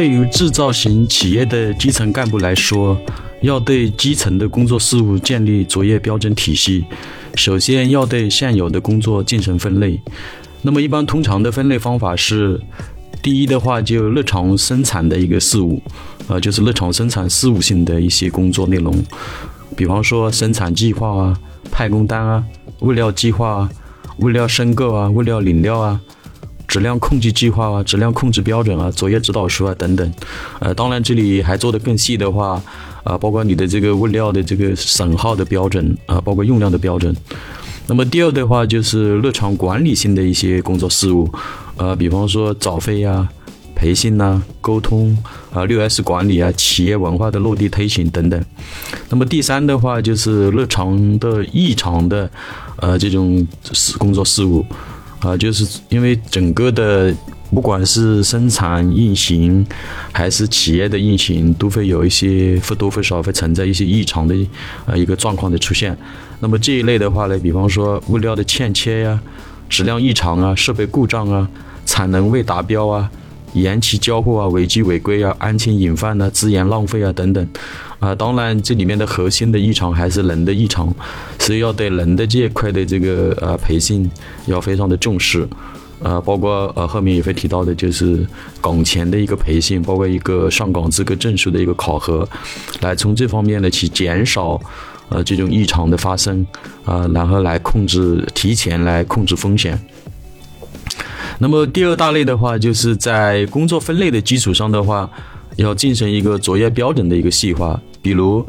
[0.00, 2.98] 对于制造型企业的基层干部来说，
[3.42, 6.86] 要对基层的工作事务建立作业标准体系，
[7.34, 10.00] 首先要对现有的工作进行分类。
[10.62, 12.58] 那么，一般通常的分类方法是：
[13.22, 15.82] 第一的话，就日常生产的一个事务，
[16.26, 18.94] 啊，就是日常生产事务性的一些工作内容，
[19.76, 21.38] 比方说生产计划啊、
[21.70, 22.42] 派工单啊、
[22.78, 23.70] 物料计划啊、
[24.20, 26.00] 物料申购啊、物料领料啊。
[26.70, 30.14] 质量控制计划啊，质量控制标准啊，作业指导书啊等等，
[30.60, 32.62] 呃，当然这里还做得更细的话，
[33.02, 37.12] 啊，包括你的这个物料的这个损耗的标准啊，包括用量的标准。
[37.88, 41.28] 那么第二的话就是日常管理性的一些工作事务，
[41.76, 43.28] 呃，比方说早费呀、
[43.74, 45.18] 培训呐、沟通
[45.52, 48.40] 啊、六 S 管理啊、企业文化的落地推行等等。
[49.08, 52.30] 那么第三的话就是日常的异常的，
[52.76, 54.64] 呃，这种事工作事务。
[55.20, 57.14] 啊，就是因为整个的，
[57.50, 59.66] 不管是生产运行，
[60.12, 64.34] 还是企业的运行，都会有一些或多或少会存在一些异常的
[64.86, 65.96] 呃一个状况的出现。
[66.40, 69.20] 那么这一类的话呢，比方说物料的欠缺呀、
[69.68, 71.46] 质量异常啊、设备故障啊、
[71.84, 73.10] 产能未达标啊。
[73.54, 77.46] 延期交货啊，违纪违规啊，安全隐患啊，资源浪费啊等等，
[77.98, 80.94] 啊，当然这里面的核心的异常还是人的异常，
[81.38, 84.08] 所以要对人的这一块的这个呃培训
[84.46, 85.48] 要非常的重视，
[85.98, 88.24] 呃，包括呃后面也会提到的就是
[88.60, 92.28] 岗前的一个培训，包括一个上岗资格证书的一个考核，
[92.80, 94.60] 来从这方面呢去减少
[95.08, 96.46] 呃这种异常的发生
[96.84, 99.76] 啊，然后来控制提前来控制风险。
[101.42, 105.10] 那么第二大类的话，就是在工作分类的基础上的话，
[105.56, 107.80] 要进行一个作业标准的一个细化。
[108.02, 108.46] 比如，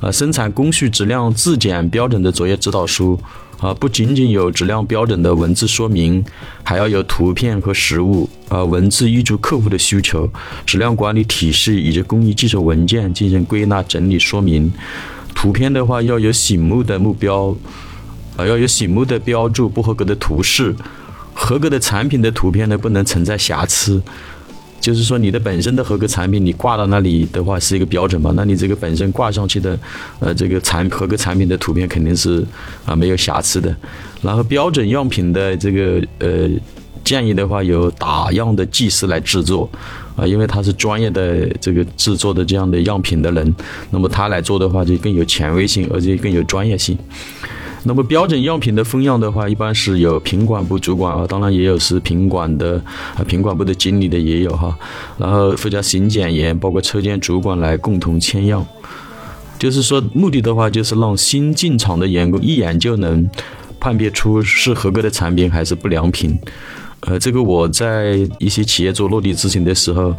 [0.00, 3.16] 呃，生产工序质量自检标准的作业指导书，
[3.60, 6.24] 啊，不仅仅有质量标准的文字说明，
[6.64, 10.28] 还要有图片和实物，啊，文字依据客户的需求、
[10.66, 14.72] 质量管理体系以及工艺技术文件进行归纳整理说明。
[15.32, 17.56] 图片的话要有醒目的目标，
[18.36, 20.74] 啊，要有醒目的标注不合格的图示。
[21.52, 24.00] 合格的产品的图片呢，不能存在瑕疵，
[24.80, 28.32] 就是说你的本身的合格产品，你挂到那里的话是一个标准嘛？
[28.34, 29.78] 那你这个本身挂上去的，
[30.18, 32.42] 呃，这个产合格产品的图片肯定是
[32.86, 33.76] 啊没有瑕疵的。
[34.22, 36.48] 然后标准样品的这个呃
[37.04, 39.68] 建议的话，由打样的技师来制作
[40.16, 43.54] 啊，因为他是专业的这个制作的这样的样品的人，
[43.90, 46.96] 那么他来做的话就更有权威性，而且更有专业性。
[47.84, 52.80] 那么标准样品的封样的话，一般是有品管部主管啊，当然也有是品管的
[53.16, 54.76] 啊，品管部的经理的也有哈。
[55.18, 58.64] 然后附加行检员，包括车间主管来共同签样。
[59.58, 63.28] 就是说，目的的话，就是让新进厂的员工一眼就能
[63.78, 66.38] 判别出是合格的产品还是不良品。
[67.00, 70.14] 呃，这个我在一些企业做落地执行的时候，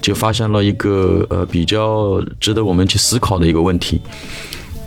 [0.00, 4.00] 就发现了一个呃比较值得我们去思考的一个问题。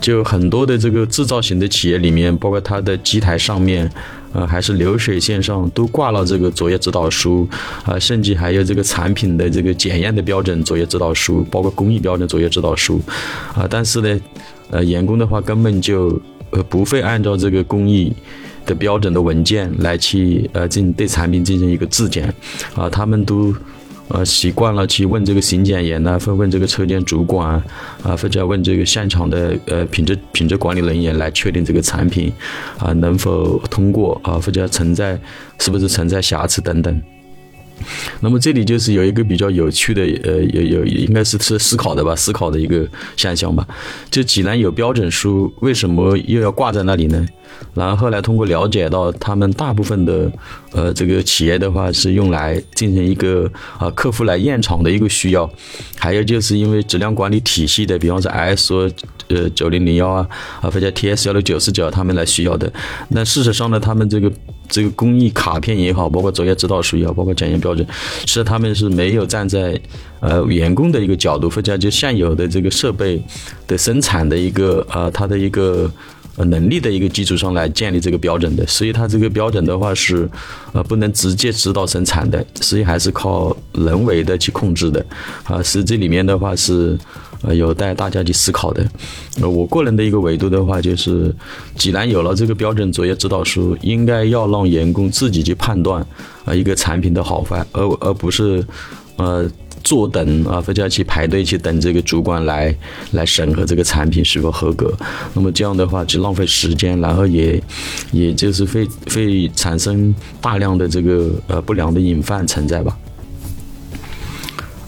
[0.03, 3.89] 就很多的这个制造型的企业里面，包括它的机台上面，
[4.33, 7.47] 呃，还是流水线上都挂了这个作业指导书，
[7.85, 12.99] 啊，甚至还有这个产品的这个检验的标准作业指导书，包括工艺标准作业指导书，
[13.55, 14.19] 啊，但是呢，
[14.71, 18.11] 呃，员工的话根本就呃不会按照这个工艺
[18.65, 22.27] 的标准的文件来去呃进对产品进行一个质检，
[22.75, 23.55] 啊，他们都。
[24.09, 27.49] 呃，习惯了去问这个行检员呢，会问这个车间主管
[28.03, 32.31] 啊，或者问这个现场的呃品质品质管理人员来确定这个产品
[32.77, 35.19] 啊能否通过啊，或者存在
[35.59, 37.01] 是不是存在瑕疵等等。
[38.19, 43.67] 那么这里就是有一个比较有趣的，呃，有有应该是是思考的吧，思考的一个现象吧。
[44.11, 47.25] 就济南有标准书，为什么又要挂在那里呢？
[47.73, 50.31] 然后后来通过了解到，他们大部分的，
[50.71, 53.49] 呃，这个企业的话是用来进行一个
[53.79, 55.49] 啊客户来验厂的一个需要，
[55.97, 58.91] 还有就是因为质量管理体系的，比方说 ISO
[59.29, 60.27] 呃九零零幺啊，
[60.61, 62.71] 啊或者 TS 幺六九四九他们来需要的。
[63.09, 64.31] 那事实上呢，他们这个
[64.69, 67.87] 这个工艺卡片也好，包括作业指导书也好，包括检验标准，
[68.27, 69.79] 是他们是没有站在
[70.19, 73.19] 呃员工的一个角度，或者就现有的这个设备
[73.65, 75.89] 的生产的一个啊它的一个。
[76.35, 80.27] 呃，能力的一个基础上来建立这个标准的，所以它这个标准的话是，
[80.71, 85.05] 呃，不能直接指导生产的，所以还是靠人为的去控制的，
[85.43, 86.97] 啊，是这里面的话是，
[87.43, 88.83] 呃，有待大家去思考的。
[89.41, 91.31] 呃，我个人的一个维度的话，就是
[91.77, 96.03] 既然有了这个标准作业指导书，应该要让员工自己去判断
[96.45, 98.65] 啊一个产品的好坏，而而不是，
[99.17, 99.47] 呃。
[99.83, 102.73] 坐等啊，或者要去排队去等这个主管来
[103.11, 104.91] 来审核这个产品是否合格。
[105.33, 107.61] 那么这样的话就浪费时间，然后也
[108.11, 112.97] 也就是会会产生大量的这个呃不良的隐患存在吧。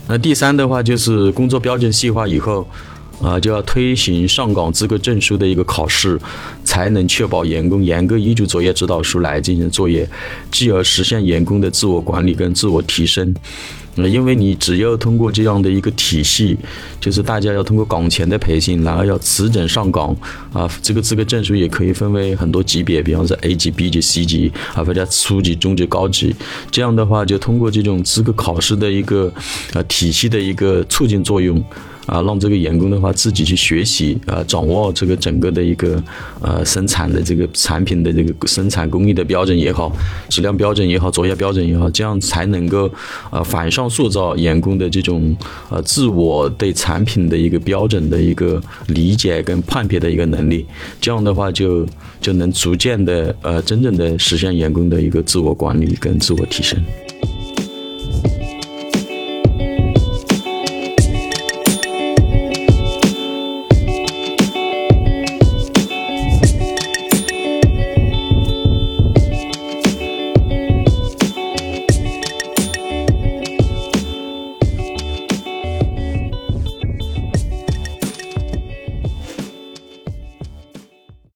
[0.07, 2.67] 那第三的话就是工作标准细化以后。
[3.21, 6.19] 啊，就要推行上岗资格证书的一个考试，
[6.65, 10.07] 才能确保员工严格依据作业指导书来进行作业，
[10.51, 13.33] 继而实现员工的自我管理跟自我提升。
[13.95, 16.57] 呃，因为你只要通过这样的一个体系，
[16.99, 20.15] 就是大家要通过岗前的培训，然后要持证上岗
[20.51, 20.69] 啊。
[20.81, 26.35] 这个资格证书也可以分为很多级别，比方说 A 级、B 级、C 级啊，或者初级、中级、高级。
[26.69, 29.31] 这样的话，就通过这种资格考试的一个
[29.73, 31.63] 啊体系的一个促进作用。
[32.05, 36.01] 啊，让这个员工的话自己去学习啊，掌握这个整个的一个
[36.41, 39.91] 呃生产的这个产品的这个生产工艺的标准也好，
[40.29, 42.89] 质量标准也好，作业标准也好，这样才能够
[43.31, 45.35] 呃反向塑造员工的这种
[45.69, 50.65] 呃自我对产品的一个标准的一个理解跟判别的一个能力。
[51.01, 51.85] 这样的话就
[52.21, 56.79] 就能逐渐的呃真正的实现员工的一个自我管理跟自我提升。